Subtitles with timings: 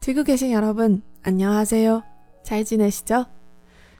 [0.00, 2.02] 듣고 계신 여러분, 안녕하세요.
[2.42, 3.26] 잘 지내시죠?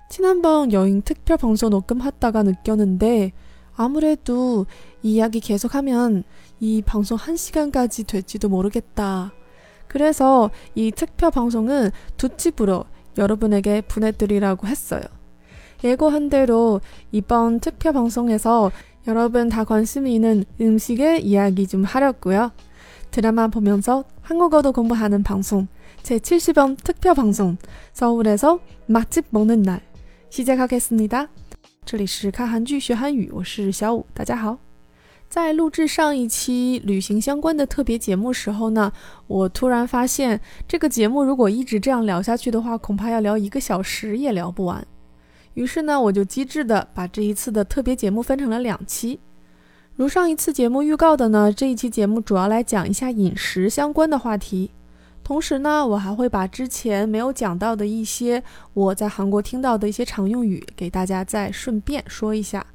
[0.09, 3.33] 지난번 여행 특별 방송 녹음 하다가 느꼈는데
[3.77, 4.65] 아무래도
[5.03, 6.25] 이 이야기 계속하면
[6.59, 9.35] 이 방송 1시간까지 될지도 모르겠다.
[9.89, 12.87] 그래서 이 특별 방송은 두 집으로
[13.19, 15.03] 여러분에게 보내드리라고 했어요.
[15.85, 16.81] 예고한 대로
[17.13, 18.73] 이번 특별 방송에서
[19.07, 22.53] 여러분 다 관심 있는 음식의 이야기 좀 하려고요.
[23.11, 25.69] 드라마 보면서 한국어도 공부하는 방송
[26.04, 27.58] 제70번 특별 방송
[27.94, 29.82] 서울에서 맛집 먹는 날
[30.30, 31.28] 시작하겠습니다.
[31.86, 34.58] 这里是看韩剧学韩语，我是小五，大家好。
[35.28, 38.92] 在录制上一期旅行相关的特别节目时候呢，
[39.28, 44.86] 我突然发现这个节目如果一直这样聊下去的话，恐怕要聊一个小时也聊不完。
[45.56, 49.20] 于是呢，我就机智的把这一次的特别节目分成了两期。
[49.96, 54.72] 如上一次节目预告的呢，这一期节目主要来讲一下饮食相关的话题。
[55.31, 58.43] 同时呢，我还会把之前没有讲到的一些
[58.75, 62.67] 我在韩国听到的一些常用语给大家再顺便说一下。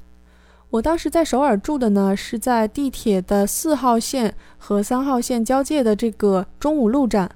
[0.70, 7.30] 我当时在首尔住的呢，是在地铁的四号线和三号线交界的这个中武路站。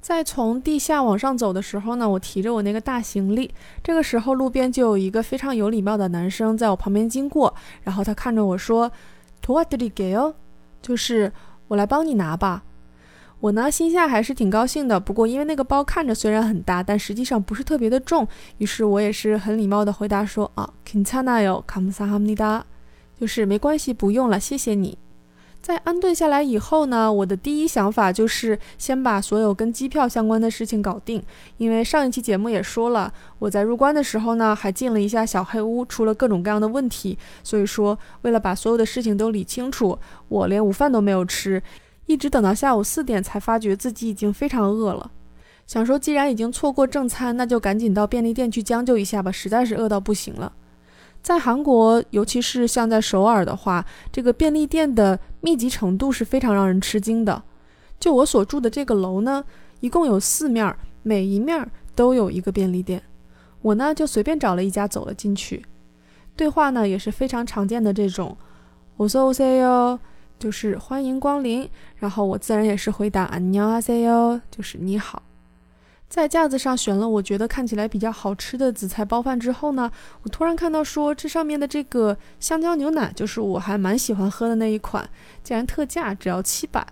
[0.00, 8.90] 在从地下往上走的时候呢，我提着我那个大行李，这个时候路边就有一个非常有礼貌的男生在我旁边经过，然后他看着我说
[9.42, 10.34] ：“托瓦德里给哦，
[10.80, 11.30] 就是
[11.68, 12.62] 我来帮你拿吧。”
[13.44, 14.98] 我呢，心下还是挺高兴的。
[14.98, 22.62] 不过，因为那个包看着虽然很大，但实际上不是特别的重，于是我也是很礼貌地回答说：“啊，Kintana，yo，kamsa hamnida，
[23.20, 24.96] 就是没关系，不用了，谢谢你。”
[25.60, 31.22] 在安顿下来以后呢，我的第一想法就是先把所有跟机票相关的事情搞定，
[31.58, 41.62] 因为上一期节目也说了，我在入关的时候呢，还进了一下小黑屋，出了各种各样的问题，所以说为了把所有的事情都理清楚，我连午饭都没有吃。
[42.06, 45.10] 一直等到下午四点，才发觉自己已经非常饿了。
[45.66, 50.52] 想说，既然已经错过正餐，那就赶紧到便利店去将就一下吧，实在是饿到不行了。
[51.22, 57.42] 在韩国，尤其是像在首尔的话，这个便利店的密集程度是非常让人吃惊的。
[57.98, 59.42] 就我所住的这个楼呢，
[59.80, 63.02] 一共有四面，每一面都有一个便利店。
[63.62, 65.64] 我呢就随便找了一家走了进去。
[66.36, 68.36] 对话呢也是非常常见的这种，
[68.98, 69.98] 我说我说哟。
[70.43, 75.21] 就是欢迎光临，然后我自然也是回答안녕하세 요， 就是你好。
[76.07, 79.91] 在架子上选了我觉得看起来比较好吃的紫菜包饭之后呢，
[80.23, 85.07] 我突然看到说这上面的这个香蕉牛奶，就是我还蛮喜欢喝的那一款，
[85.43, 86.87] 竟然特价只要七百，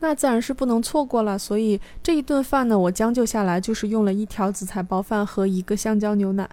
[0.00, 1.38] 那自然是不能错过了。
[1.38, 6.46] 所以这一顿饭呢，我将就下来就是用了一条紫菜包饭和一个香蕉牛奶。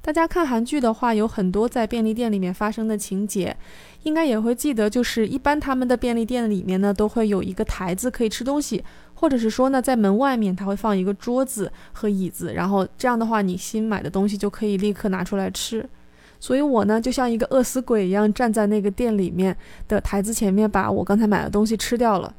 [0.00, 3.54] 大家看韩剧的话，有很多在便利店里面发生的情节，
[4.03, 8.83] 应该也会记得就是一般他们的便利店里面呢都会有一个台子可以吃东西
[9.13, 15.87] 或者是说呢在门外面它会放一个桌子和椅子然后这样的话你新买的东西就可以立刻拿出来吃。
[16.39, 19.55] 所以我呢就像一个饿死鬼一样站在那个店里面
[19.87, 22.35] 的台子前面把我刚才买的东西吃掉了。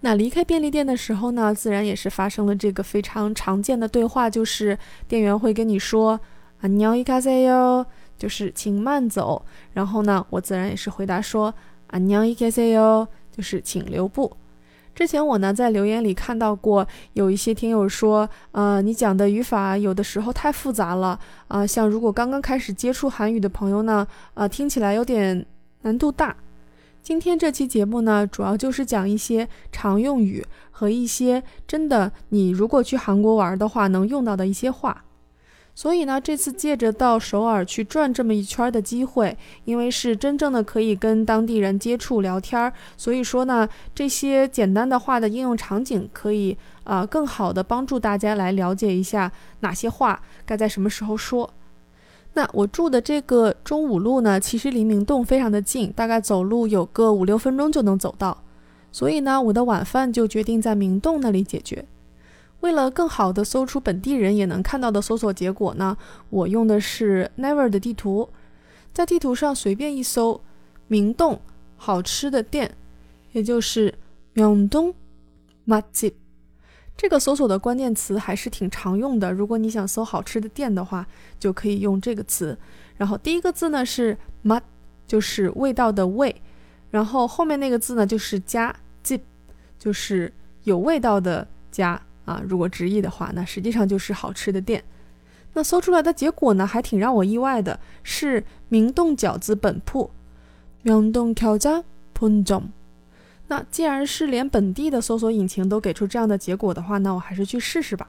[0.00, 6.20] 那离开便利店的时候呢自然也是发生了这个非常常见的对话就是店员会跟你说
[6.60, 7.86] 啊你要一咖啡哟
[8.17, 9.45] 就是请慢走。
[9.73, 11.53] 然后呢，我自然也是回答说
[11.89, 14.35] 안녕히가세 요， 就是请留步。
[14.95, 25.43] 之前我呢在留言里看到过有一些听友说，呃，你讲的语法有的时候太复杂了啊，像如果刚刚开始接触韩语的朋友呢，啊，听起来有点
[25.81, 26.35] 难度大。
[27.01, 35.03] 今天这期节目呢，主要就是讲一些常用语和一些真的你如果去韩国玩的话能用到的一些话。
[35.78, 49.30] 所以呢，这次借着到首尔去转这么一圈的机会，因为是真正的可以跟当地人接触聊天儿，所以说呢，这些简单的话的应用场景可以啊，更好的帮助大家来了解一下
[49.60, 51.48] 哪些话该在什么时候说。
[52.34, 58.42] 那我住的这个中五路呢，其实离明洞非常的近，大概走路有个五六分钟就能走到，
[58.90, 61.84] 所以呢，我的晚饭就决定在明洞那里解决。
[62.61, 65.97] 为了更好的搜出本地人也能看到的搜索结果呢，
[66.29, 68.29] 我用的是 Never 的地图，
[68.93, 70.39] 在地图上随便一搜，
[70.87, 71.41] 明洞
[71.75, 72.73] 好吃的店，
[73.33, 73.93] 也就是
[74.31, 74.95] 明洞
[75.65, 76.13] 맛 집，
[76.95, 79.33] 这个搜索的关键词还是挺常用的。
[79.33, 81.05] 如果你想搜好吃的店的话，
[81.37, 82.57] 就可以用这个词。
[82.95, 84.63] 然后第一个字呢是맛，
[85.05, 86.41] 就是味道的味，
[86.91, 89.19] 然后后面那个字呢就是家집，
[89.77, 90.31] 就是
[90.63, 92.01] 有味道的家。
[92.28, 94.84] 啊，如果直译的话，那实际上就是好吃的店。
[95.54, 100.10] 那搜出来的结果呢，还挺让我意外的，是明洞饺子本铺，
[100.82, 101.82] 明洞饺子
[102.12, 102.64] 本 점。
[103.48, 108.06] 那既然是连本地的搜索引擎都给出这样的结果的话，那我还是去试试吧。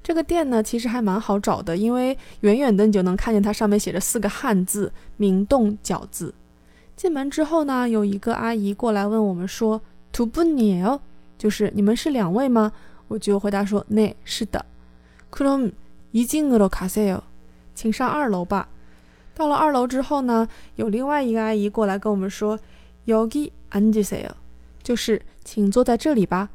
[0.00, 6.32] 这个店呢，其实还蛮好找的，因为远远的你就能看见它上面写着四个汉字“明洞饺子”。
[6.96, 9.82] 进门之后呢，有一个阿姨过来问我们说
[10.12, 11.02] ：“图不鸟，
[11.36, 12.72] 就是你们是两位吗？”
[13.09, 14.65] 我就回答说：“那是的。”
[15.31, 17.21] 그럼이층으로가세 요，
[17.73, 18.69] 请上二楼吧。
[19.33, 22.59] 到了二楼之后呢，有另外一个阿姨过来跟我们说：“
[23.05, 24.31] 여기앉으세 요，
[24.81, 26.49] 就是请坐在这里吧。”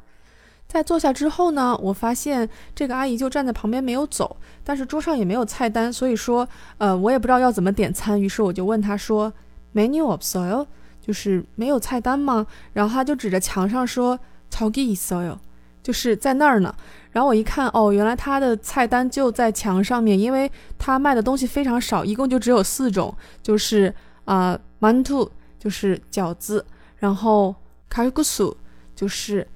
[0.67, 8.19] 在坐下之后呢，我发现这个阿姨就站在旁边没有走，但是桌上也没有菜单，所以说，呃，我也不知道要怎么点餐。
[8.19, 9.33] 于是我就问她说：“
[9.75, 10.65] Menu 없어요？”
[11.01, 12.47] 就是没有菜单吗？
[12.73, 14.17] 然后她就指着墙上说：“
[14.49, 15.54] 저기있어 요。 ”
[15.86, 16.74] 就是在那儿呢。
[17.12, 23.94] 然后我一看，哦，原来他的菜单就在墙上面，因为他卖的东西非常少，一共就只有四种，就是
[24.24, 25.30] 啊，馒头
[25.60, 26.66] 就是饺子，
[26.96, 27.54] 然后
[27.88, 28.52] 卡국 수，
[28.96, 29.46] 就是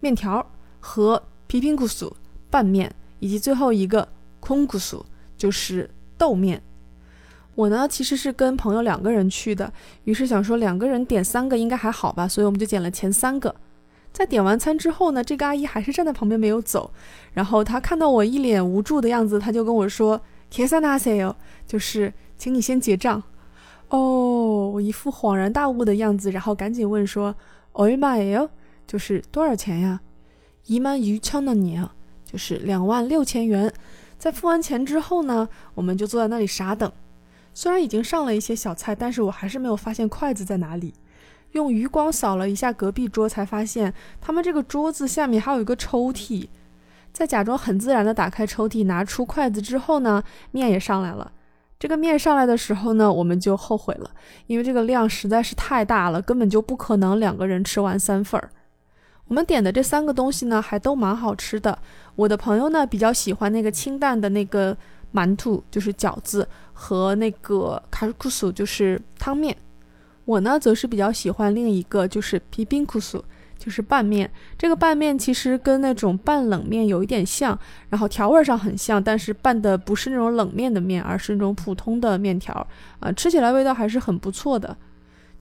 [0.00, 0.44] 面条。
[0.80, 2.16] 和皮皮古苏
[2.48, 4.08] 拌面，以及最后一个
[4.38, 5.04] 空古苏
[5.36, 6.62] 就是豆面。
[7.56, 9.70] 我呢其实是跟朋友两个人去的，
[10.04, 13.52] 于是想说两个人点三个应该还好吧，所以我们就点了前三个。
[14.18, 16.90] 在点完餐之后呢，这个阿姨还是站在旁边没有走，
[17.34, 20.20] 然后她看到我一脸无助的样子，她就跟我说
[20.50, 21.36] k e s a n a s e
[21.68, 23.22] 就是请你先结账。
[23.90, 27.32] 哦，我一副恍然大悟的样子，然后赶紧问说
[27.70, 28.50] o i m a e
[28.88, 30.00] 就是多少钱呀？
[30.66, 31.88] 一万余千的年，
[32.24, 33.72] 就是两万六千元。
[34.18, 36.90] 在付完钱之后呢，我们就坐在那里傻等。
[37.54, 40.92] 虽然已经上了一些小菜，但是我还是没有发现筷子在哪里。
[41.52, 46.48] 用余光扫了一下隔壁桌，才发现他们这个桌子下面还有一个抽屉。
[47.12, 51.32] 在假装很自然的打开抽屉，拿出筷子之后呢，面也上来了。
[51.78, 54.10] 这个面上来的时候呢，我们就后悔了，
[54.46, 58.50] 因为这个量实在是太大了，根本就不可能两个人吃完三份儿。
[59.26, 61.78] 我们点的这三个东西呢，还都蛮好吃的。
[62.16, 64.76] 我的朋友呢，比较喜欢那个清淡的那个
[65.12, 69.56] 馒头，就是饺子和那个卡鲁库苏，就是汤面。
[70.28, 73.24] 我呢，则是比较喜欢另一个，就是皮冰库苏，
[73.58, 74.30] 就是拌面。
[74.58, 77.58] 这个拌面其实跟那种拌冷面有一点像，
[77.88, 82.54] 然后调味上很像，但是拌的不是那种冷面的面，而是那种普通的面条。
[83.00, 84.76] 啊，吃起来味道还是很不错的。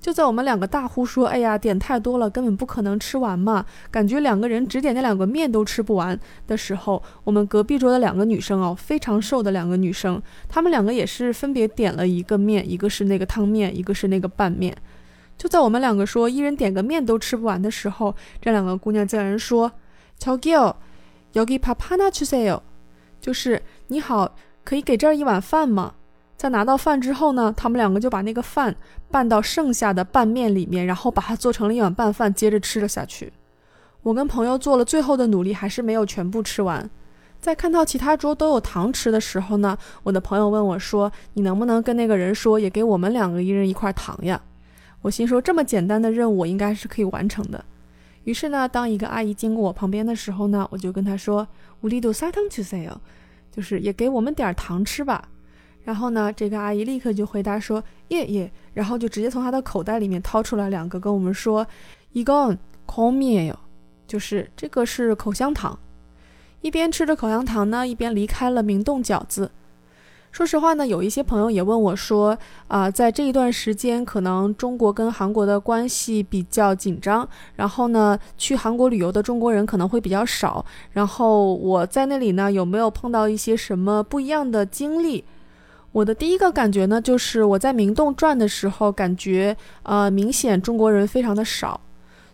[0.01, 3.65] 就在我们两个大呼说：“哎呀，点太多了，根本不可能吃完嘛！
[3.89, 6.19] 感觉两个人只点那两个面都吃不完
[6.49, 14.77] 的时候，我们隔壁桌的两个女生哦，非常瘦的两个女生，她们两个也是分别点了一个面，一个是那个汤面，一个是那个拌面。
[15.39, 19.71] 就在我们两个说一人点个面都吃不完的时候，这两个姑娘竟然说：‘
[20.19, 20.77] 乔吉奥，
[21.35, 22.61] 여기밥하나주세 요。
[23.21, 25.95] 就是你好，可以给这儿一碗饭吗？’”
[26.37, 28.75] 在拿到饭之后呢，他们两个就把那个饭
[29.11, 33.33] 拌到剩下的拌面里面，然后把它做成了一碗拌饭，接着吃了下去。
[34.03, 36.91] 我跟朋友做了最后的努力，还是没有全部吃完。
[37.41, 44.41] 在看到其他桌都有糖吃的时候呢，我的朋友问我说：“你能不能跟那个人说，也给我们两个一人一块糖呀？”
[45.03, 47.65] 我心说，这么简单的任务，我应该是可以完成的。
[48.25, 51.47] 于是呢，当一个阿姨经过我旁边的时候呢，我就跟她说：“
[51.83, 52.97] 우리도사탕주세 요，
[53.51, 55.29] 就是也给我们点糖吃吧。”
[55.88, 61.66] 然后呢，这个阿姨立刻就回答说：“耶耶。”然后就直接从她的口袋里面掏出来两个，跟我们说
[62.12, 63.58] ：“一个口面哟，
[64.06, 65.80] 就是这个是口香糖。”
[66.60, 69.50] 一边吃着口香糖呢，一边离开了明洞饺子。
[70.30, 77.26] 说实话呢，有一些朋友也问我说：“啊，在这一段时间，可能中国跟韩国的关系比较紧张，
[77.56, 80.66] 然后呢，去韩国旅游的中国人可能会比较少。
[80.92, 85.24] 然后我在那里呢，有没有碰到一些什么不一样的经历？”
[85.94, 91.80] 我的第一个感觉呢，就是我在明洞转的时候，感觉呃明显中国人非常的少，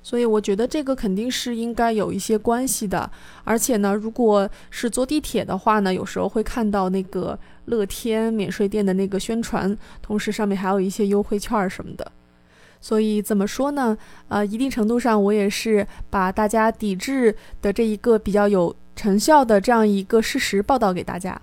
[0.01, 3.09] 所以我觉得这个肯定是应该有一些关系的。
[3.45, 12.11] 而且呢，如果是坐地铁的话呢，有时候会看到那个乐天免税店的那个宣传，同时上面还有一些优惠券什么的。
[12.81, 13.97] 所以怎么说呢？
[14.27, 21.41] 呃，一定程度上我也是把大家抵制的这一个比较有成效的这样一个事实报道给大家。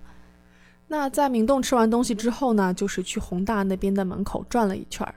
[0.92, 5.14] 那在明洞吃完东西之后呢，就是去宏大那边的门口转了一圈儿。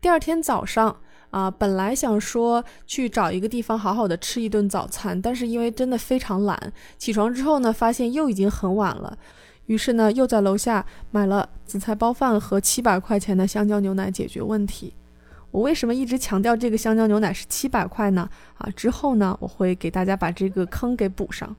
[0.00, 0.96] 第二天早上
[1.30, 9.18] 啊，本来想说去找一个地方好好的吃一顿早餐，但是因为真的非常懒，起床之后呢，发现又已经很晚了，
[9.66, 14.94] 于是呢，又在楼下买了紫菜包饭和七百块钱的香蕉牛奶解决问题。
[15.50, 18.30] 我为什么一直强调这个香蕉牛奶是七百块呢？
[18.58, 21.56] 啊，之后呢，我会给大家把这个坑给补上。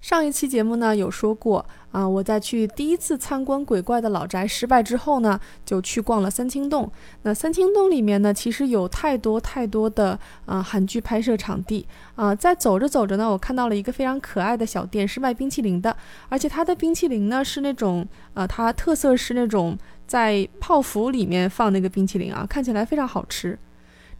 [0.00, 6.90] 上一期节目呢有说过啊，我在去第一次参观鬼怪的老宅失败之后呢，就去逛了三清洞。
[7.22, 12.34] 那三清洞里面呢，其实有太多太多的啊韩剧拍摄场地啊。
[12.34, 15.94] 在走着走着呢，我看到了一个非常可爱的小店，是卖冰淇淋的，
[16.28, 19.76] 而且它的冰淇淋呢是那种呃，它特色是那种
[20.06, 23.58] 在泡芙里面放那个冰淇淋啊，看起来非常好吃。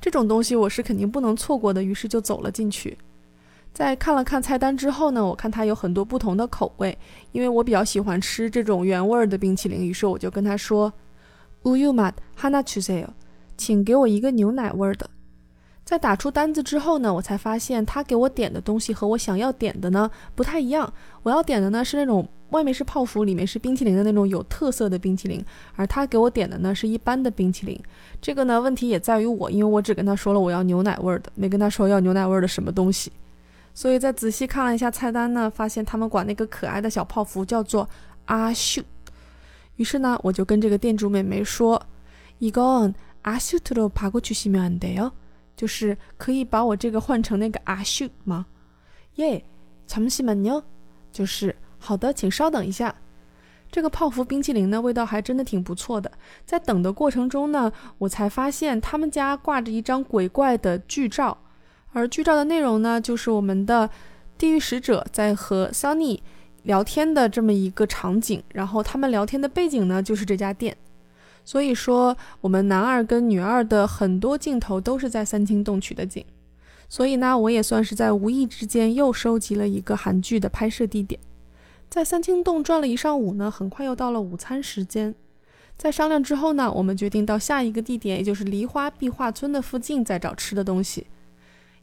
[0.00, 2.98] 这种东西我是肯定不能错过的，于是就走了进去。
[3.72, 6.96] 在看了看菜单之后呢，我看它有很多不同的口味，
[7.32, 10.92] 因为我比较喜欢吃这种原味儿的冰淇淋，于是我就跟他说
[11.62, 13.08] 乌 u mat hana c h u
[13.56, 15.08] 请给我一个牛奶味儿的。
[15.84, 20.92] 在打出单子之后呢，我才发现他给我点的东西和我想要点的呢不太一样。
[21.22, 27.80] 我要点的呢是那种外面是泡芙，里面是冰淇淋的那种有特色的冰淇淋，而他给我点的呢是一般的冰淇淋。
[28.20, 33.10] 这个呢问题也在于我，因为我只跟他说了我要牛奶味儿的，没跟他说要牛奶味儿的什么东西。
[33.73, 37.89] 所以在仔细看了一下菜单呢，发现他们管那个可爱的小泡芙叫做
[38.25, 38.81] 阿秀。
[39.75, 45.11] 于是呢，我就跟这个店主美眉说：“이건아슈트로바꿔주시면안돼 요？
[45.57, 48.45] 就是可以把我这个换成那个阿秀吗？”
[49.15, 49.43] 耶，
[49.87, 50.63] 잠시만 요。
[51.11, 52.95] 就是好的，请稍等一下。
[53.69, 56.09] 这个泡芙冰淇淋呢，味道还真的挺不错的。
[56.45, 61.37] 在等的过程中呢，我才发现他们家挂着一张鬼怪的剧照。
[61.92, 63.90] 而剧照的内容呢，就是我们的
[64.38, 66.20] 地狱使者在和 Sunny
[66.62, 70.76] 聊天的这么一个场景，然后他们聊天的背景呢，就是这家店。
[71.44, 76.24] 所以说，我们男二跟女二的很多镜头都是在三清洞取的景。
[76.88, 81.20] 所以呢，我也算是在无意之间又收集了一个韩剧的拍摄地点。
[81.88, 85.14] 在三清洞转了一上午呢，很快又到了午餐时间。
[85.76, 91.06] 在商量之后呢，我们决定到下一个地点，也就是梨花壁画村的附近再找吃的东西。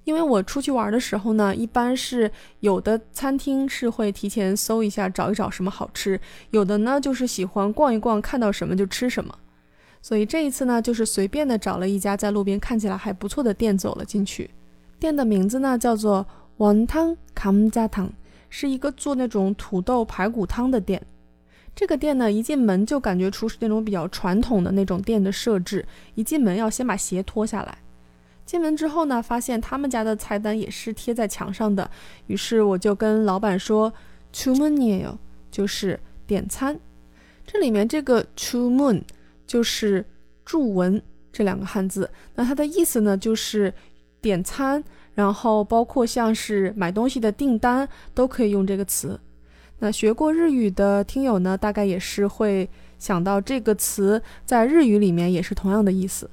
[0.08, 6.18] 因为我出去玩的时候呢，一般是有的餐厅是会提前搜一下，找一找什么好吃；
[6.52, 9.38] 有的呢就是喜欢逛一逛，看到什么就吃什么。
[10.02, 14.50] 所以这一次呢，就是随便的找了一家在路边看起来还不错的店走了进去。
[14.98, 18.10] 店的名字呢叫做王汤康家汤，
[18.50, 21.06] 是一个做那种土豆排骨汤的店。
[21.76, 25.86] 这个店呢，一进门就感觉出是那种比较传统的那种店的设置，
[26.16, 27.78] 一进门要先把鞋脱下来。
[28.48, 31.92] 进门之后呢，发现他们家的菜单也是贴在墙上的，
[32.28, 33.94] 于是我就跟老板说
[34.32, 35.20] t o m o n e o
[35.52, 36.80] 就是点餐。
[37.46, 39.02] 这里面这个 “to mon”
[39.46, 40.06] 就是
[40.46, 41.02] 注文
[41.32, 43.74] 这两个汉字，那它的意思呢就是
[44.22, 44.82] 点餐，
[45.14, 49.20] 然后包括像是买东西的订单都可以用这个词。
[49.80, 56.30] 那学过日语的听友呢，大概也是会想到这个词在日语里面也是同样的意思。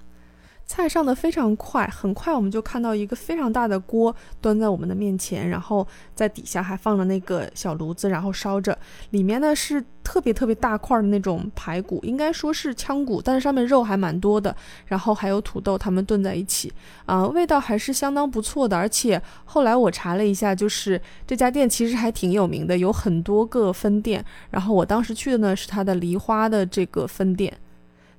[0.67, 8.77] 菜上的非常快，很快我们就看到一个非常大的锅端在我们的面前，然后在底下还放了那个小炉子，然后烧着。
[9.11, 14.55] 里面呢是特别特别大块的那种排骨，应该说是腔骨，但是上面肉还蛮多的。
[14.87, 16.73] 然后还有土豆，它们炖在一起，
[17.05, 18.75] 啊，味道还是相当不错的。
[18.75, 24.25] 而且后来我查了一下，就是这家店其实还挺有名的，有很多个分店。
[24.49, 27.55] 然后我当时去的呢是它的梨花的这个分店。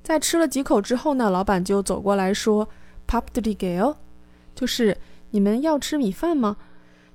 [0.07, 2.69] 在吃了几口之后呢，老板就走过来说
[3.09, 3.97] p a p d i g a l
[4.55, 4.97] 就是
[5.33, 6.57] 你们要吃米饭吗？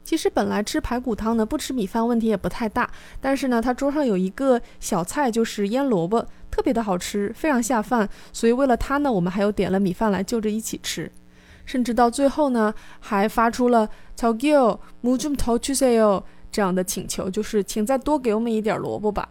[0.03, 2.91] 其实本来吃排骨汤呢，不吃米饭问题也不太大。
[3.21, 8.09] 但是呢，他桌上有一个小菜，就是腌萝卜，特别的好吃，非常下饭。
[8.33, 11.09] 所以为了它呢，我们还有点了米饭来就着一起吃。
[11.65, 16.21] 甚至到最后呢，还发出了 “Togio mujum t o c h u s e o
[16.51, 19.29] 这样的请求，就是请再多给我们一点萝卜吧。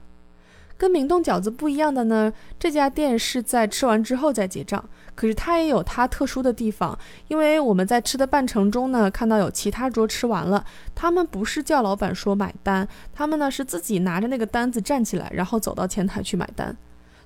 [0.81, 4.83] 跟明洞饺子不一样的呢，这家店是在吃完之后再结账。
[5.15, 16.75] 可是它也有它特殊的地方，因为我们在吃的半程中呢，看到有其他桌吃完了，他们不是叫老板说买单，他们呢是自己拿着那个单子站起来，然后走到前台去买单。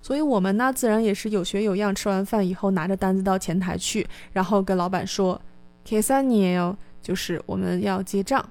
[0.03, 5.41] 所以我们呢，自然也是有学有样，吃完饭以后拿着单子到前台去，然后跟老板说
[5.85, 8.45] k 三年哟，就是我们要结账。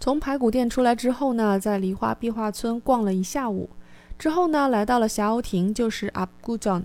[0.00, 3.70] 从排骨店出来之后呢，在梨花壁画村逛了一下午，
[4.21, 6.83] 之后呢，来到了霞鸥亭，就是阿古庄。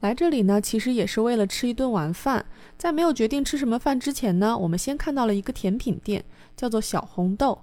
[0.00, 2.44] 来这里呢，其实也是为了吃一顿晚饭。
[2.76, 6.24] 在没有决定吃什么饭之前呢，我们先看到了一个甜品店，
[6.56, 7.58] 叫做小红豆。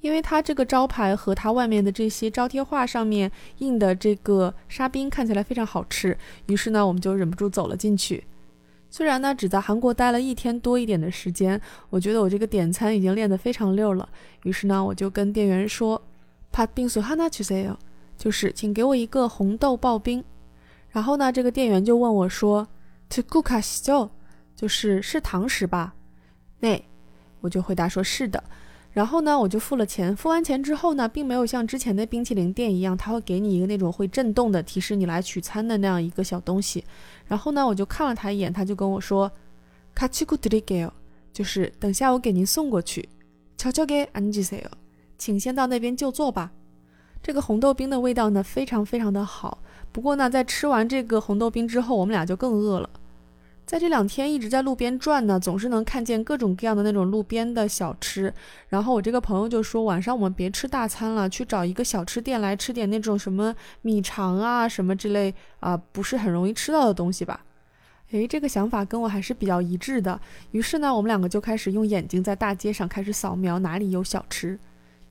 [0.00, 8.24] 因为它这个招牌和它外面的这些招贴画上面印的这个沙冰看起来非常好吃，于是呢，我们就忍不住走了进去。
[8.90, 14.06] 虽然呢，只在韩国待了一天多一点的时间，我觉得我这个点餐已经练得非常溜了。
[14.42, 16.02] 于是呢，我就跟店员说：“
[16.52, 17.76] 팥빙수하나주세 요。
[18.17, 20.23] 就是请给我一个红豆刨冰。”
[20.89, 22.67] 然后呢，这个店员就问我说
[23.09, 24.09] ：“To g o k a s t o
[24.55, 25.93] 就是是堂食吧？”
[26.59, 26.81] 那
[27.41, 28.43] 我就回答说：“是的。”
[28.91, 30.15] 然后呢，我就付了钱。
[30.15, 36.83] 付完钱之后呢，并没有像之前的冰淇淋店一样，他会给你一个那种会震动的提示你来取餐的那样一个小东西。
[37.27, 39.31] 然后呢，我就看了他一眼，他就跟我说
[39.93, 40.89] ：“卡奇古德里给，
[41.31, 43.07] 就是等下我给您送过去。”
[43.55, 44.63] 悄悄给安吉塞
[45.17, 46.51] 请先到那边就坐吧。
[47.21, 49.57] 这个红豆冰的味道呢，非常非常的好。
[49.91, 52.89] 不过呢，在吃完这个红豆冰之后，我们俩就更饿了。
[53.65, 58.33] 在这两天一直在路边转呢，总是能看见各种各样的那种路边的小吃。
[58.69, 67.43] 然后我这个朋友就说，晚上我们别吃大餐了，去找一个小吃店来吃点那种什么米肠啊什么之类啊，不是很容易吃到的东西吧？
[68.11, 70.17] 诶，这个想法跟我还是比较一致的。
[70.51, 74.57] 于是呢，我们两个就开始用眼睛在大街上开始扫描哪里有小吃。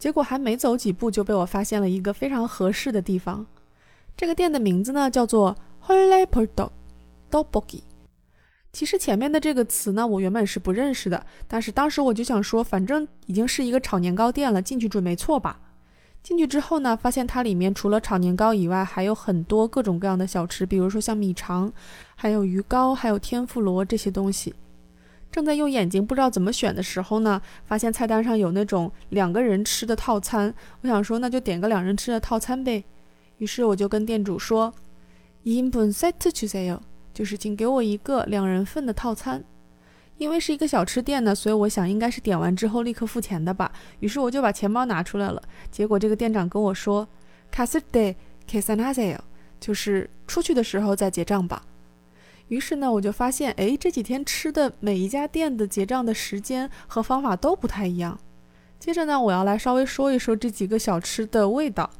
[0.07, 3.45] 结果还没走几步，就被我发现了一个非常合适的地方。
[4.17, 6.71] 这个店的名字呢叫做 Holy Porto
[7.29, 7.81] Dobogi。
[8.73, 15.59] 其实前面的这个词呢，我原本是不认识的，但是当时我就想说，反正已经是一个炒年糕店了，进去准没错吧？
[16.23, 21.73] 进去之后呢，发现它里面除了炒年糕以外，还有很多各种各样的小吃，比如说像米肠，
[22.15, 24.55] 还有鱼糕，还有天妇罗这些东西。
[25.37, 32.83] 正在用眼睛不知道怎么选的时候呢发现菜单上有那种两个人吃的套餐我想说那就点个两人吃的套餐呗。
[33.37, 34.73] 于是我就跟店主说
[35.45, 36.79] yimben 요 to jose
[37.13, 39.45] 就是请给我一个两人份的套餐。
[40.17, 43.71] 因为是一个小吃店呢所以我想应该是点完之后立刻付钱的吧。
[44.01, 47.07] 于是我就把钱包拿出来了结果这个店长跟我说
[47.53, 48.15] casert
[48.49, 49.19] casanazale
[49.61, 51.63] 就是出去的时候再结账吧
[52.49, 58.19] 于是呢，我就发现，哎，这几天吃的每一家店的结账的时间和方法都不太一样。
[58.79, 61.91] 接着呢，我要来稍微说一说这几个小吃的味道。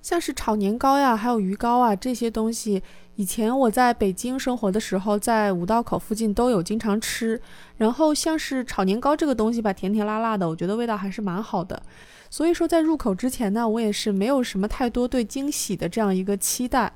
[0.00, 2.82] 像是炒年糕呀，还有鱼糕啊这些东西，
[3.16, 7.38] 以前我在北京生活的时候，在五道口附近都有经常吃。
[7.76, 11.82] 然后像是炒年糕这个东西吧，甜甜辣辣的，我觉得味道还是蛮好的。
[12.30, 16.92] 所以说在入口之前呢，我也是没有什么太多对惊喜的这样一个期待。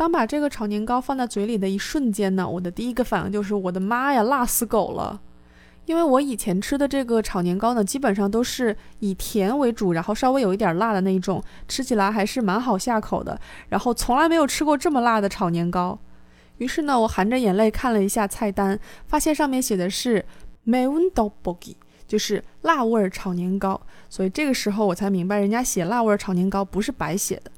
[0.00, 5.20] 当把这个炒年糕放在嘴里的一瞬间呢，我的第一个反应就是我的妈呀，辣死狗了！
[5.84, 13.38] 因为我以前吃的这个炒年糕呢，基本上都是以甜为主，然后稍微有一点辣的那一种，吃起来还是蛮好下口的。
[13.68, 15.98] 然后从来没有吃过这么辣的炒年糕。
[16.56, 20.24] 于是呢，我含着眼泪看了一下菜单，发现上面写的是
[20.64, 21.76] m e n d o b o g i
[22.08, 23.78] 就是辣味炒年糕。
[24.08, 27.50] 所以这个时候我才明白，人家写辣味炒年糕不是白写的。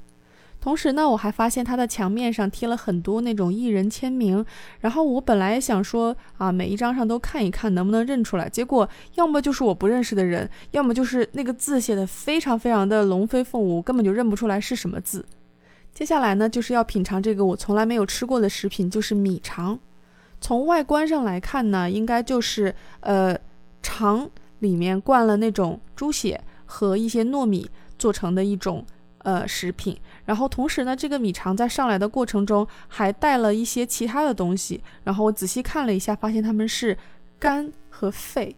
[0.63, 4.45] 同时呢，我还发现他的墙面上贴了很多那种艺人签名。
[4.79, 8.47] 然后我本来想说啊，每一张上都看一看，能不能认出来。
[8.47, 15.25] 结果要么就是我不认识的人，要么就是那个字写的非常非常的龙飞凤舞，根本就认不出来是什么字。
[15.93, 19.77] 接下来呢，就是要品尝这个我从来没有吃过的食品，就是米肠。
[20.39, 23.37] 从外观上来看呢，应该就是呃
[23.81, 28.85] 肠里面灌了那种猪血和一些糯米做成的一种。
[29.23, 36.97] 呃，食品，然后同时呢，这个米肠在上来的过程中还带了一些其他的东西，然后我仔细看了一下，发现他们是
[37.39, 38.55] 肝和肺，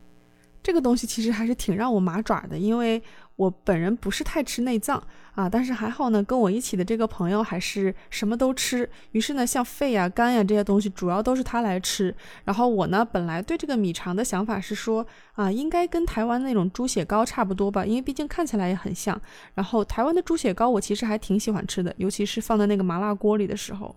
[0.61, 3.01] 这个东西其实还是挺让我麻爪的，因为。
[3.35, 5.01] 我本人不是太吃内脏
[5.33, 8.89] 啊，但是还好呢，跟我一起的这个朋友还是什么都吃。
[9.11, 12.15] 于是呢，像肺呀、肝呀这些东西，主要都是他来吃。
[12.45, 19.19] 然后我呢，本来对这个米肠的想法是说啊，应该跟台湾那种猪血糕差不多吧，因为毕竟看起来也很像。
[19.53, 23.93] 然后台湾的猪血糕我其实还挺喜欢吃的，尤其是放在那个麻辣锅里的时候。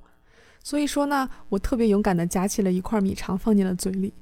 [0.64, 4.12] 所以说呢，我特别勇敢地夹起了一块米肠放进了嘴里。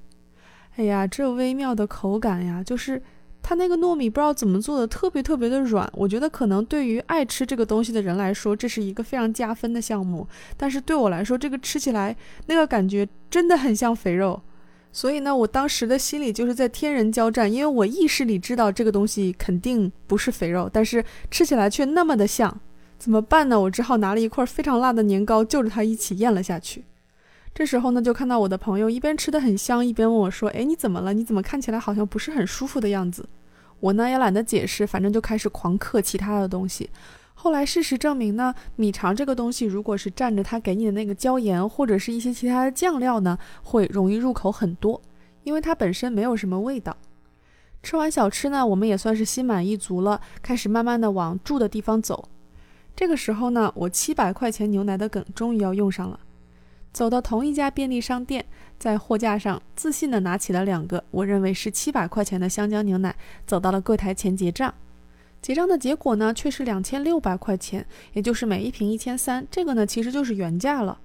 [0.76, 3.02] 哎呀，这微妙的口感呀，就是。
[3.48, 5.88] 它那个糯米不知道怎么做的，特别特别的软。
[5.94, 10.26] 我觉得可能对于爱吃这个东西的人来说，这是一个非常加分的项目。
[10.56, 14.42] 但是对我来说，这个吃起来那个感觉真的很像肥肉。
[14.90, 22.60] 所以呢，我当时的心里就是在天人交战，因为我意识里知道这个东西肯定不是肥肉，但是吃起来却那么的像，
[22.98, 23.60] 怎么办呢？
[23.60, 26.82] 我只好拿了一块非常辣的年糕，就着它一起咽了下去。
[27.56, 31.14] 这时候呢，就看到我的朋友一边吃的很香，一边问我说：“哎，你怎么了？
[31.14, 33.26] 你怎么看起来好像不是很舒服的样子？”
[33.80, 36.90] 我呢也懒得解释，反正就开始狂嗑其他的东西。
[37.32, 45.00] 后来事实证明呢，米肠这个东西如果是蘸着他给你的那个椒盐或者是一些其他的酱料呢，会容易入口很多，
[45.42, 46.94] 因为它本身没有什么味道。
[47.82, 52.28] 吃完小吃呢，我们也算是心满意足了，开始慢慢的往住的地方走。
[52.94, 56.20] 这个时候呢，我七百块钱牛奶的梗终于要用上了。
[56.95, 58.45] 走到同一家便利商店，
[58.77, 63.15] 在货架上自信地拿起了两个我认为是七百块钱的香蕉牛奶，
[63.47, 64.73] 走到了柜台前结账。
[65.41, 69.47] 结账的结果呢，却是两千六百块钱，也就是每一瓶一千三。
[69.49, 70.99] 这个呢，其实就是原价了。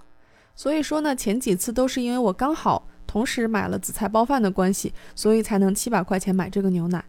[0.56, 7.06] 所以说呢，前几次都是因为我刚好同时买了紫菜包饭的关系，所以才能七百块钱买这个牛奶。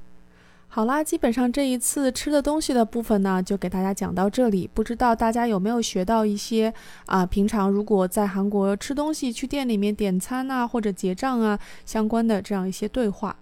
[0.75, 4.69] 好啦，基本上这一次吃的东西的部分呢，就给大家讲到这里。
[4.73, 6.73] 不知道大家有没有学到一些
[7.05, 7.25] 啊？
[7.25, 13.37] 平常如果在韩国吃东西，去店里面点餐啊，或者结账啊，相关的这样一些对话。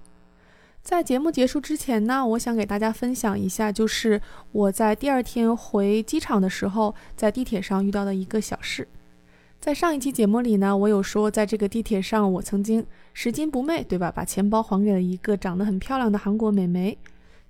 [0.84, 8.88] 在节目结束之前呢，我想给大家分享一下，就是我在第二天回机场的时候，在地铁上遇到的一个小事。
[9.60, 14.12] 在上一期节目里呢，我有说，在这个地铁上，我曾经拾金不昧，对吧？
[14.12, 16.96] 把钱包还给了一个长得很漂亮的韩国美眉。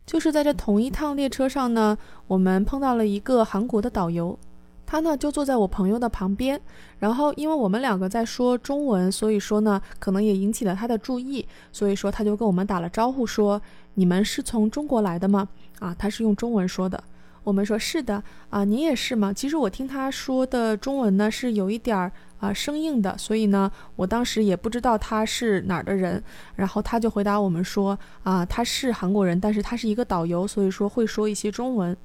[0.06, 4.38] 就是在这同一趟列车上呢，我们碰到了一个韩国的导游，
[4.86, 6.60] 他呢就坐在我朋友的旁边，
[7.00, 13.62] 然后因为我们两个在说中文，所以说呢可能也引起了他的注意，所以说他就跟我们打了招呼说
[13.96, 15.48] ：“你们是从中国来的吗？”
[15.80, 17.02] 啊，他是用中文说的。
[17.44, 19.34] 我们说是的啊，您也是吗？
[19.34, 22.12] 其实我听他说的中文呢是有一点儿
[22.44, 26.22] 啊生硬的，所以呢，我当时也不知道他是哪儿的人。
[26.58, 31.96] 然后他就回答我们说啊，他是韩国人，但是他是一个导游，所以说会说一些中文。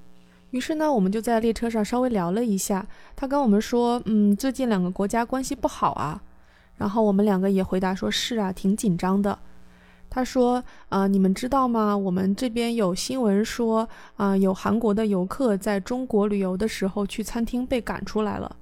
[0.51, 2.87] 于是呢，我们就在列车上稍微聊了一下。
[3.17, 6.23] 他跟我们说，嗯，最近两个国家关系不好啊。
[6.77, 9.37] 然后我们两个也回答说，是啊，挺紧张的。
[10.09, 11.95] 他说：“啊，你们知道吗？
[11.95, 18.57] 我们这边有新闻说，啊，有韩国的游客在中国旅游的时候去餐厅被赶出来了。”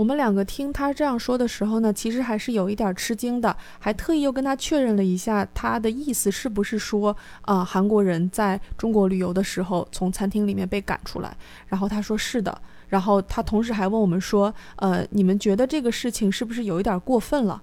[0.00, 11.36] 我们两个听他这样说的时候呢，其实还是有一点吃惊的，还特意又跟他确认了一下他的意思是不是说，啊，韩国人在中国旅游的时候从餐厅里面被赶出来。
[11.66, 17.60] 然后他说是的，然后他同时还问我们说：“呃，你们觉得这个事情是不是有一点过分了？”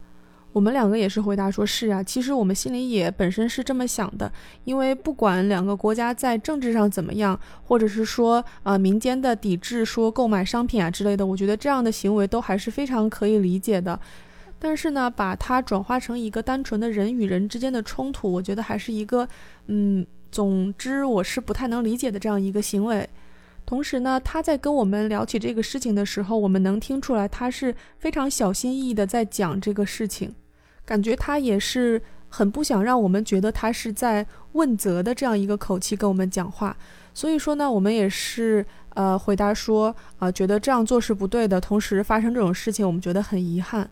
[0.54, 4.32] 我们两个也是回答说：“是啊，其实我们心里也本身是这么想的，
[4.64, 14.00] 因为不管两个国家在政治上怎么样，或者是说啊民间的抵制，说购买商品啊之类的，我觉得这样的行为都还是非常可以理解的。
[14.58, 19.28] 但是呢，把它转化成一个单纯的人与人之间的冲突，我觉得还是一个，
[19.68, 23.08] 嗯，总之我是不太能理解的这样一个行为。
[23.68, 30.34] 同时呢，他在跟我们聊起这个事情的时候，我们能听出来他是非常小心翼翼的在讲这个事情。”
[30.88, 36.78] 感觉他也是很不想让我们觉得他是在问责的这样一个口气跟我们讲话，
[37.14, 41.60] 所以说呢，我们也是呃回答说啊，觉得这样做是不对的。
[41.60, 43.90] 同时发生这种事情，我们觉得很遗憾。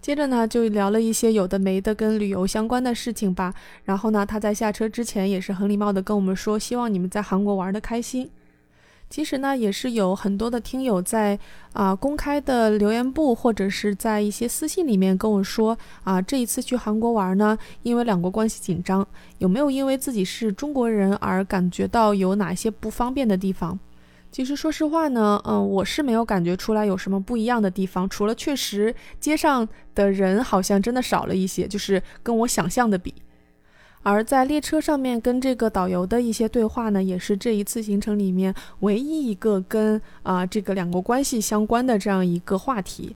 [0.00, 3.52] 接着呢，就聊了一些有的没的跟旅游相关的事情吧。
[3.84, 8.30] 然后呢，他在下车之前也是很礼貌的跟我们说，希望你们在韩国玩的开心。
[9.10, 11.38] 其实呢，也是有很多的听友在
[11.72, 19.06] 啊公开的留言部或者是在一些私信里面跟我说啊，这一次去韩国玩呢，因为两国关系紧张，
[19.38, 23.78] 有没有因为自己是中国人而感觉到有哪些不方便的地方？
[24.30, 33.14] 其实说实话呢，嗯，我是没有感觉出来有什么不一样的地方，除了确实街上的人好像真的少了一些，就是跟我想象的比。
[34.10, 43.14] 而在列车上面跟这个导游的一些对话呢，也是这一次行程里面唯一一个跟啊这个两国关系相关的这样一个话题。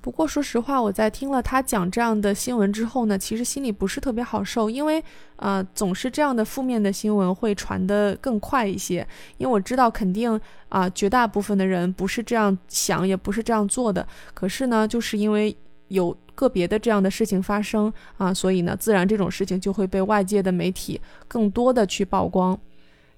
[0.00, 5.02] 不过说实话，我在听了他讲这样的新闻之后呢，其实心里不是特别好受，因为
[5.34, 9.04] 呃，总是这样的负面的新闻会传得更快一些。
[9.38, 14.06] 因为我知道肯定啊，绝大部分的人不是这样想，也不是这样做的。
[14.32, 15.56] 可是呢，就是因为
[15.88, 22.56] 有个别的这样的事情发生啊，所以呢，自然这种事情就会被外界的媒体更多的去曝光。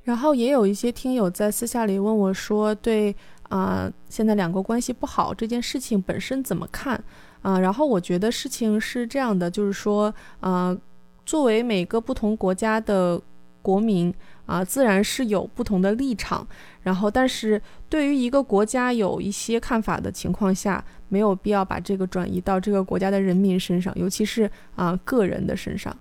[0.05, 3.15] 然后也有一些听友在私下里问我说，对。
[3.49, 7.03] 啊，现在两国关系不好这件事情本身怎么看？
[7.41, 10.77] 啊，然后我觉得事情是这样的，就是说，啊，
[11.25, 13.19] 作为每个不同国家的
[13.63, 14.13] 国民
[14.49, 16.45] 啊，自然是有不同的立场。
[16.83, 25.95] 然后，但是对于一个国家有一些看法的情况下，没有必要把这个转移到这个国家的人民身上，尤其是啊个人的身上。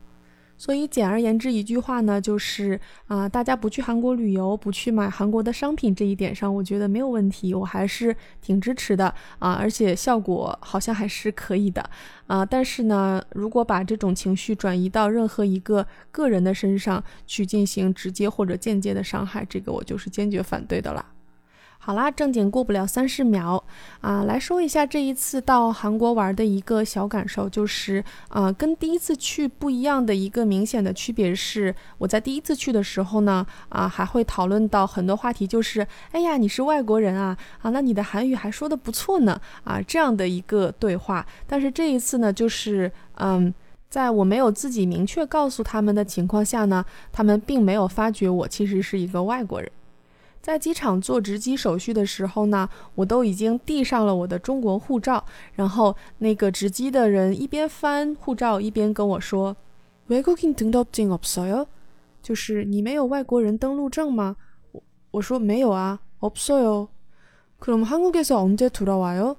[0.58, 11.88] 所以简而言之一句话呢，就是啊，大家不去韩国旅游，不去买韩国的商品这一点上，我觉得没有问题，我还是挺支持的啊，而且效果好像还是可以的
[12.26, 12.46] 啊。
[12.46, 21.06] 但是呢，如果把这种情绪转移到任何一个个人的身上去进行直接或者间接的伤害，这个我就是坚决反对的了。
[21.88, 23.64] 好啦，正经过不了三十秒
[24.02, 41.26] 啊，来说一下这一次到韩国玩的一个小感受，就是啊，跟第一次去不一样的一个明显的区别是，我在第一次去的时候呢，啊，还会讨论到很多话题，就是哎呀，你是外国人啊，啊，那你的韩语还说的不错呢，啊，这样的一个对话。
[41.48, 43.54] 但是这一次呢，就是嗯，
[43.90, 49.72] 在我没有自己明确告诉他们的情况下呢，他们并没有发觉我其实是一个外国人。
[50.41, 59.55] 在机场做值机手续的时候呢，我都已经递上了我的中国护照，然后那个值机的人一边翻护照一边跟我说：“
[60.09, 61.67] 외국인등록증없어 요？
[62.21, 64.35] 就是你没有外国人登录证吗？”
[64.73, 66.89] 我我说没有啊，없어 요。
[67.61, 69.37] 그럼한국에서언제돌아와 요？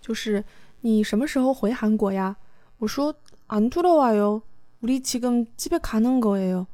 [0.00, 0.42] 就是
[0.80, 2.36] 你什么时候回韩国呀？
[2.78, 3.14] 我说
[3.48, 4.40] 안돌아와 요，
[4.80, 6.66] 우리지금집에가는거예 요。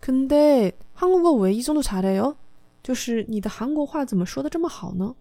[0.00, 2.36] 근데한국어왜이정도잘해 요？
[2.82, 5.14] 就是你的韩国话怎么说的这么好呢？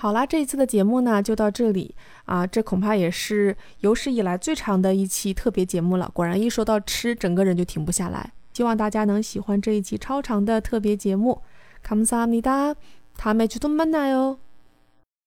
[0.02, 6.10] 好啦，这一次的节目呢就到这里啊，这恐怕也是有史以来最长的一期特别节目了。
[6.14, 8.32] 果然，一说到吃，整个人就停不下来。
[8.54, 11.42] 希望大家能喜欢这一期超长的特别节目。
[11.84, 12.76] 감사합니 다，
[13.18, 14.38] 다음에주도만나 요。